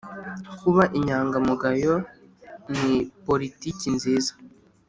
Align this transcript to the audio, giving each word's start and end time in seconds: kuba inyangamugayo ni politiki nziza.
kuba 0.59 0.83
inyangamugayo 0.97 1.93
ni 2.79 2.93
politiki 3.27 3.87
nziza. 3.95 4.33